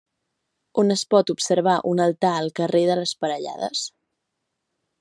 On 0.83 0.93
es 0.95 1.03
pot 1.13 1.31
observar 1.33 1.75
un 1.91 2.01
altar 2.07 2.31
al 2.37 2.49
carrer 2.61 2.81
de 2.89 2.95
les 3.01 3.13
Parellades. 3.27 3.85